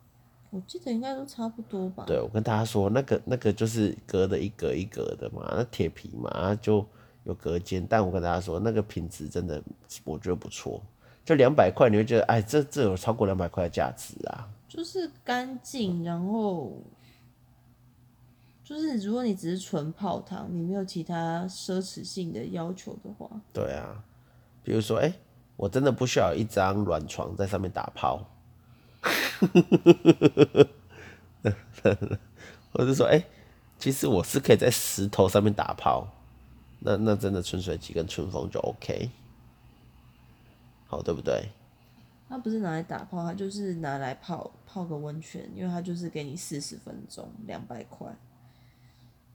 [0.51, 2.03] 我记得应该都差不多吧。
[2.05, 6.85] 对，我跟大家说，那个那个就是隔的一格一格的嘛，那铁皮嘛，就
[7.23, 7.83] 有隔间。
[7.89, 9.59] 但我跟大家说，那个品质真的
[10.03, 10.79] 我觉得不错，
[11.25, 14.47] 就两百块，你会觉得哎，这这有超过两百块的价值啊。
[14.69, 16.71] 就是干净，然后
[18.73, 24.03] 就是如果你只是纯泡汤，你没有其他奢侈性的要求的话，对啊，
[24.63, 25.13] 比如说哎、欸，
[25.55, 28.27] 我真的不需要一张软床在上面打泡。
[32.73, 33.25] 或者说，哎、欸，
[33.77, 36.07] 其实我是可以在石头上面打泡，
[36.79, 39.11] 那那真的春水集跟春风就 OK，
[40.87, 41.51] 好，对不对？
[42.27, 48.07] 它不是拿来打泡，它就是拿来泡泡个温泉，因为它就是给你四十分钟，两百块。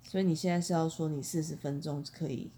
[0.09, 2.51] 所以你现在是要说你四十分钟可以？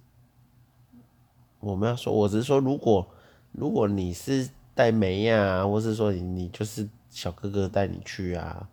[1.59, 3.07] 我没有说，我只是说，如果
[3.53, 6.89] 如果你是带妹啊，或是说你你就是。
[7.13, 8.69] 小哥哥带你去啊，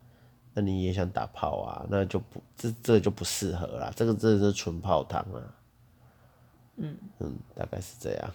[0.54, 1.84] 那你也想打炮啊？
[1.90, 5.42] 那就不这这就不适合啦，这个真的是纯泡汤啊。
[6.76, 8.34] 嗯嗯，大概是这样，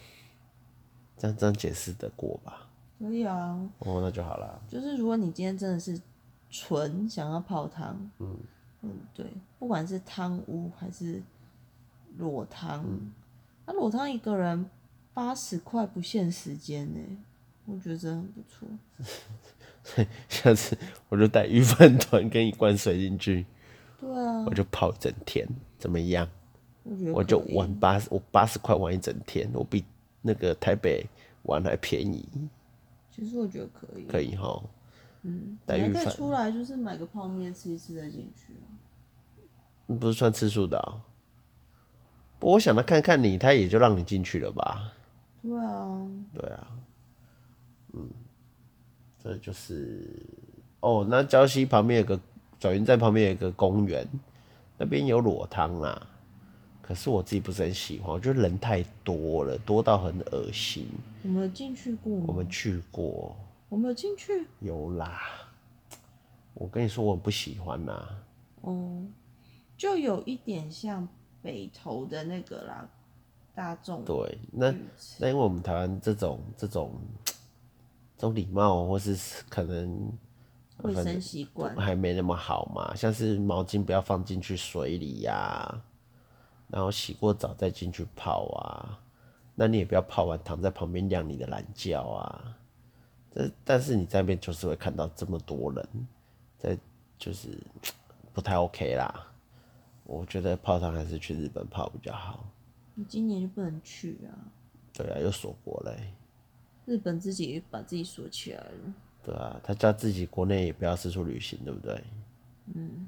[1.17, 2.67] 这样这样解释得过吧？
[2.99, 3.57] 可以啊。
[3.79, 4.61] 哦，那就好了。
[4.67, 5.97] 就是如果你今天真的是
[6.49, 8.37] 纯想要泡汤，嗯
[8.83, 9.25] 嗯，对，
[9.57, 11.21] 不管是汤屋还是
[12.17, 12.85] 裸汤，
[13.65, 14.69] 那、嗯、裸汤一个人
[15.13, 16.99] 八十块不限时间呢，
[17.65, 20.05] 我觉得真的很不错。
[20.29, 20.77] 下次
[21.09, 23.45] 我就带鱼饭团跟一罐水进去，
[23.99, 25.47] 对啊，我就泡一整天，
[25.79, 26.27] 怎么样？
[26.83, 29.85] 我，我就玩八十，我八十块玩一整天，我比
[30.21, 31.05] 那个台北
[31.43, 32.27] 玩还便宜。
[33.11, 34.61] 其实我觉得可以，可以哈。
[35.23, 38.53] 嗯，带御饭出来就是买个泡面吃一吃再进去。
[39.95, 41.01] 不是算次数的啊？
[42.39, 44.93] 不过我想他看看你，他也就让你进去了吧？
[45.41, 46.67] 对啊，对啊，
[47.93, 48.09] 嗯。
[49.23, 50.05] 这就是
[50.81, 52.19] 哦，那礁溪旁边有个
[52.59, 54.05] 转运站旁边有个公园，
[54.77, 56.07] 那边有裸汤啊。
[56.81, 60.85] 可是我自己不是很喜欢，我觉得人太多了，多到很恶心。
[61.23, 62.25] 我们有进去过吗？
[62.27, 63.33] 我们去过。
[63.73, 64.45] 我没有进去？
[64.59, 65.19] 有啦。
[66.53, 68.07] 我跟你说，我不喜欢呐。
[68.61, 69.03] 哦，
[69.75, 71.07] 就有一点像
[71.41, 72.87] 北投的那个啦，
[73.55, 74.05] 大众。
[74.05, 74.71] 对，那
[75.17, 77.01] 那因为我们台湾这种这种
[78.15, 80.13] 这种礼貌，或是可能
[80.83, 85.81] 卫生习惯还没那么好嘛，像是毛巾不要放进去水里呀、啊。
[86.67, 88.99] 然后洗过澡再进去泡啊，
[89.55, 92.55] 那你也不要泡完躺在旁边晾你的懒觉啊。
[93.33, 95.87] 这但是你在那边就是会看到这么多人，
[96.57, 96.77] 在
[97.17, 97.57] 就是
[98.31, 99.27] 不太 OK 啦。
[100.03, 102.45] 我觉得泡汤还是去日本泡比较好。
[102.93, 104.29] 你今年就不能去啊？
[104.93, 106.13] 对啊，又锁国嘞。
[106.85, 108.93] 日本自己把自己锁起来了。
[109.23, 112.03] 对啊，他叫自己国内也不要四处旅行，对不对？
[112.75, 113.07] 嗯。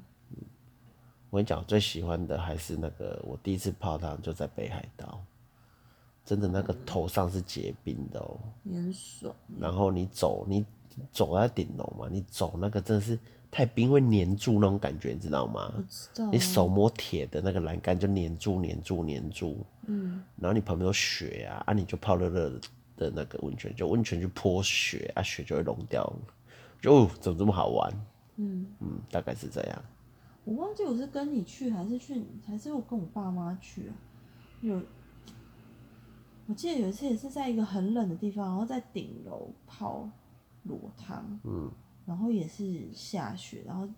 [1.28, 5.22] 我跟你讲，最喜欢的还是那个，我第一次泡汤就在北海道，
[6.26, 9.34] 真的那个头上是结冰的哦、喔，很爽。
[9.60, 10.66] 然后你走，你
[11.12, 13.16] 走在顶楼嘛，你走那个真的是
[13.50, 15.72] 太冰会黏住那种感觉，你知道吗？
[15.76, 16.28] 我知道。
[16.32, 19.64] 你手摸铁的那个栏杆就黏住、黏住、黏住。
[19.86, 20.20] 嗯。
[20.36, 22.50] 然后你旁边有雪啊，啊，你就泡热热
[22.96, 26.12] 的那个温泉，就温泉去泼雪啊，雪就会融掉。
[26.82, 27.92] 就、哦、怎么这么好玩？
[28.36, 29.84] 嗯嗯，大概是这样。
[30.44, 33.94] 我忘记我是跟你去还是去还是我跟我爸妈去啊？
[34.60, 34.80] 有，
[36.46, 40.08] 我记得有一次也是在一个很冷的地方，然后在顶楼泡
[40.64, 41.70] 裸汤，嗯，
[42.04, 43.88] 然后也是下雪，然后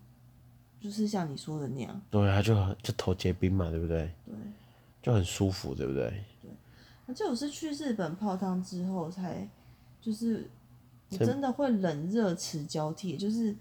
[0.81, 4.11] 就是像你说的那样，对啊，就就头结冰嘛，对不对？
[4.25, 4.35] 对，
[5.03, 6.09] 就很舒服，对不对？
[6.43, 6.51] 对，
[7.07, 9.49] 我记得我是去日本泡汤之后才，
[10.01, 10.51] 就是
[11.11, 13.57] 我真的会冷热池交替，就是。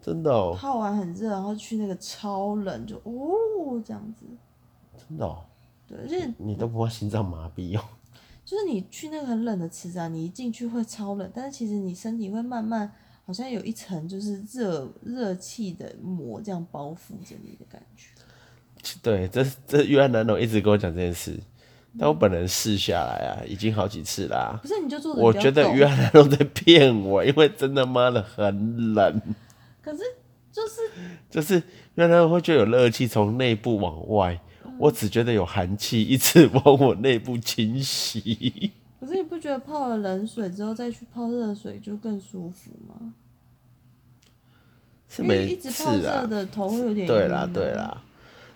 [0.00, 4.26] 真的哦，泡完很热，然后去那个超冷，就哦这样子。
[4.98, 5.42] 真的哦。
[5.88, 7.82] 对，而且你都不怕心脏麻痹哦。
[8.44, 12.90] 就是你去那个很冷的池子啊，你一进去会超冷，但是其实你身体会慢慢
[13.24, 18.08] 好像有一层就是热热气的膜这样包覆着你的感觉。
[19.00, 21.40] 对，这这约翰南龙一直跟我讲这件事，
[21.98, 24.60] 但我本人试下来啊，已经好几次啦、啊。
[24.60, 25.14] 不是，你就做。
[25.14, 29.22] 我觉得约翰南龙在骗我，因为真的妈的很冷。
[29.80, 30.02] 可是
[30.52, 30.82] 就是
[31.30, 31.62] 就是，
[31.94, 34.53] 原来会觉得有热气从内部往外，嗯，
[34.84, 38.70] 我只觉得有寒气一直往我内部侵袭。
[39.00, 43.14] 可是你不觉得泡了冷水之后再去泡热水就更舒服吗？
[45.08, 47.06] 是没一直泡热的头会有点晕。
[47.06, 48.02] 对啦对啦，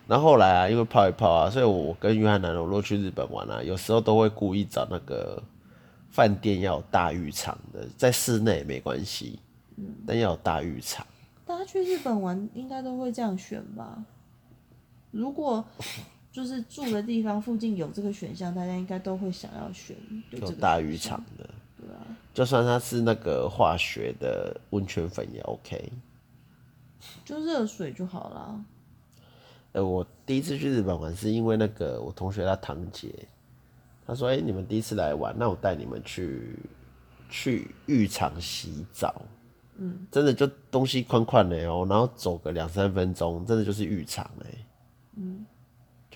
[0.06, 5.42] 然后后来啊，因为泡一泡啊，所以我跟约翰南龙若去日本玩啊，有时候都会故意找那个
[6.10, 9.38] 饭店要有大浴场的，在室内也没关系，
[9.76, 11.06] 嗯，但要有大浴场。
[11.46, 14.04] 大家去日本玩应该都会这样选吧？
[15.10, 15.64] 如果
[16.30, 19.96] 就是住的地方附近有这个选项，大家应该都会想要选
[20.30, 21.48] 有，有大浴场的。
[21.76, 25.92] 对啊，就算它是那个化学的温泉粉也 OK，
[27.24, 28.64] 就热水就好了。
[29.72, 33.14] 呃，我第一次去日本玩是因为那个我同学他堂姐，
[34.06, 36.58] 他说：“哎、欸，你们第一次来玩，那我带你们去
[37.28, 39.22] 去浴场洗澡。”
[39.80, 44.48] 嗯，真的就东西宽宽的哦，然后走个两三分钟，真的就是浴场哎，
[45.14, 45.46] 嗯，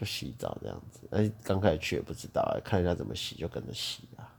[0.03, 1.01] 就洗澡这样子。
[1.13, 4.35] 哎，刚开始去也不知道，看人家怎么洗就跟着洗啊。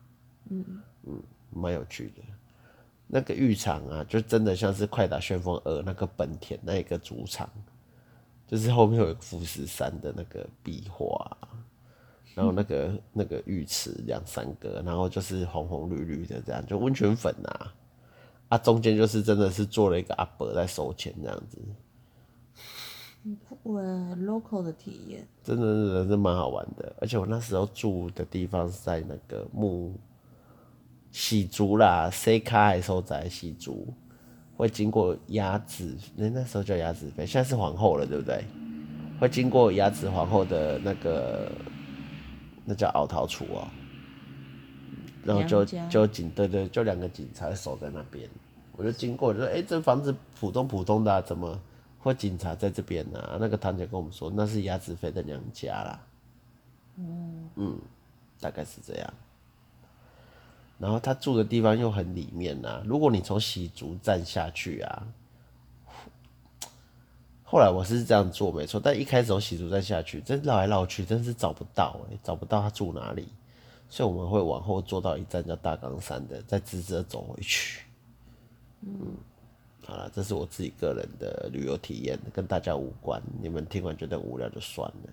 [0.49, 2.21] 嗯嗯，蛮有趣的。
[3.08, 7.49] 那个浴场啊，就真的像是《快打旋风二》那个本田那一个主场，
[8.45, 11.38] 就是后面有富士山的那个壁画，
[12.36, 17.73] 然后那个、那个浴池两三个，然后就是红红绿绿的这样，就温泉粉啊。
[18.49, 21.58] 啊、中间就是真的是做了一个阿伯在收钱这样子，
[23.64, 26.94] 我 local 的体验，真的是是蛮好玩的。
[27.00, 29.94] 而且我那时候住的地方是在那个木
[31.12, 33.94] 喜竹啦，C 卡还收在喜竹，
[34.58, 38.44] 会经过鸭子，那那时候叫鸭子飞，现在是皇后了，对不对？
[39.20, 41.50] 会经过鸭子皇后的那个，
[42.66, 43.68] 那叫凹桃处哦，
[45.24, 48.30] 然后就就警对，对对，就两个警察守在那边。
[48.76, 51.58] 我就经过，就说：“哎、欸，这房子普通普通的、啊，怎么
[52.04, 55.99] 会警察在这边呢、啊？”那个堂姐跟我们说，那是鸭子飞的娘家啦。
[56.97, 57.80] 嗯嗯，
[58.39, 59.14] 大概是这样。
[60.78, 62.84] 然后他住的地方又很里面呐、啊。
[62.86, 65.08] 如果你从喜竹站下去啊，
[67.43, 73.30] 后来我是这样做没错，但一开始从喜竹站下去，真绕来绕去，真是找不到哎、欸，找不到他住哪里，
[73.88, 77.84] 所以我们会往后坐到一站叫大冈山的，再直直走回去。
[78.82, 79.16] 嗯，
[79.86, 83.22] 好了，这是我自己个人的旅游体验，跟大家无关。
[83.42, 85.10] 你们听完觉得无聊就算了。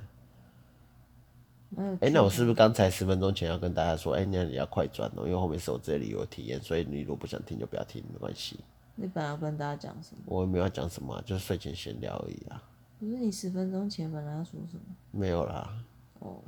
[2.00, 8.58] 哎、欸，那我是不是刚才十分钟前要跟大家说，哎、欸，那你要快转哦，因为后面是我这里有体验，所以你如果不想听就不要听，没关系。
[8.96, 10.22] 你本来要跟大家讲什么？
[10.26, 12.62] 我也没有要讲什么、啊，就是睡前闲聊而已啊。
[12.98, 14.82] 不是你十分钟前本来要说什么？
[15.10, 15.72] 没有啦。
[16.18, 16.40] 哦。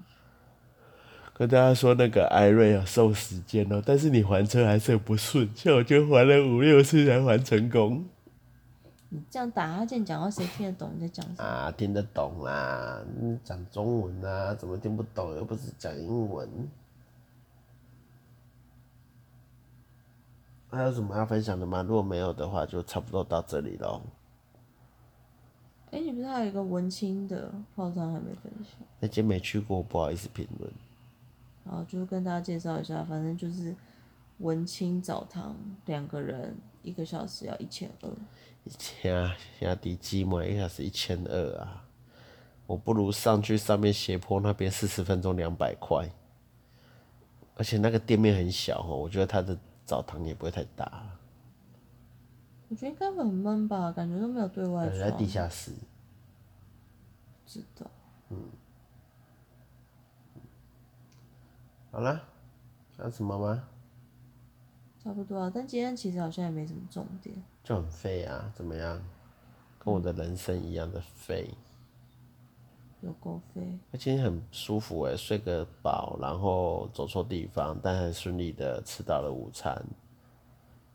[1.35, 8.05] 跟大家说那个艾瑞啊，收时间哦，但是你还车还是很不顺，像我就还了五六次才还成功。
[9.09, 11.45] 你这样打哈欠讲话，谁听得懂你在讲什么？
[11.45, 15.35] 啊，听得懂啦，你讲中文啊，怎么听不懂？
[15.37, 16.49] 又不是讲英文。
[20.71, 21.83] 还有什么要分享的吗？
[21.83, 24.01] 如果没有的话，就差不多到这里喽。
[25.91, 28.79] 哎、欸，你不是还有一个文青的泡汤还没分享？
[29.01, 30.73] 那间没去过，不好意思评论。
[31.65, 33.75] 好，就跟大家介绍一下，反正就是
[34.39, 35.57] 文青澡堂，
[35.87, 38.11] 两个人一个小时要一千二。
[38.65, 41.85] 一千啊，现在抵机嘛，一小时一千二啊！
[42.67, 46.09] 我不如上去上面斜坡那边四十分钟两百块，
[47.57, 51.05] 而且那个店面很小哦，我觉得它的澡堂也不会太大。
[52.69, 54.99] 我觉得应该很闷吧，感觉都没有对外窗。
[54.99, 55.73] 在地下室。
[57.45, 57.91] 知道。
[58.31, 58.39] 嗯。
[61.93, 62.23] 好了，
[62.97, 63.69] 还有什么吗？
[65.05, 67.37] 差不多啊，但今天其实好像也没什么重点。
[67.63, 68.99] 就很废啊，怎么样？
[69.79, 71.51] 跟我的人生一样的废。
[73.03, 73.79] 有够废。
[73.93, 79.85] 而且很舒服诶，睡个饱，然后走错地方，但很顺利的吃到了午餐，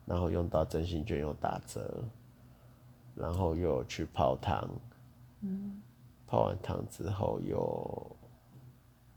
[0.03, 2.03] 然后用到真心券又打折，
[3.13, 4.67] 然后又去泡汤。
[5.41, 5.79] 嗯。
[6.25, 8.17] 泡完汤之后又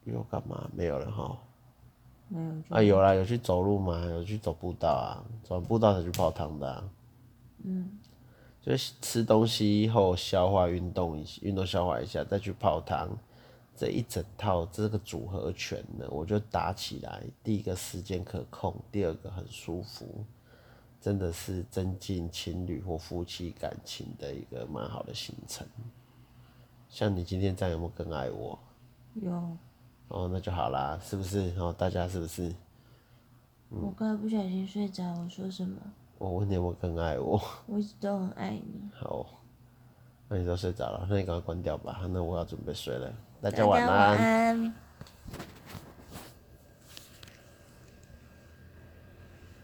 [0.05, 0.68] 又干嘛？
[0.74, 1.39] 没有了哈。
[2.31, 4.01] 没有啊，有啦，有去走路吗？
[4.07, 6.91] 有去走步道啊，走完步道才去泡汤的啊。
[7.64, 7.99] 嗯，
[8.62, 13.09] 就是吃东西后消化运动一运动消化一下，再去泡汤，
[13.76, 17.22] 这一整套这个组合拳呢，我就打起来。
[17.43, 20.24] 第一个时间可控，第二个很舒服，
[21.01, 25.66] 真的是增进情侣或夫妻感情的一个蛮好的行程。
[26.89, 28.59] 像你今天这样有没有更爱我？
[29.20, 29.57] 有。
[30.11, 31.53] 哦，那就好啦，是不是？
[31.59, 32.49] 哦，大家是不是？
[33.71, 35.77] 嗯、我刚才不小心睡着，我说什么？
[36.19, 37.41] 我问你有没有更爱我？
[37.67, 38.91] 我一直都很爱你。
[38.93, 39.25] 好，
[40.29, 42.01] 那你都睡着了，那你赶快关掉吧。
[42.11, 44.75] 那我要准备睡了，大家晚安。